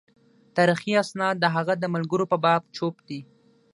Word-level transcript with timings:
تاریخي 0.55 0.91
اسناد 1.03 1.35
د 1.39 1.45
هغه 1.55 1.73
د 1.79 1.85
ملګرو 1.93 2.25
په 2.31 2.37
باب 2.43 2.61
چوپ 2.75 2.95
دي. 3.07 3.19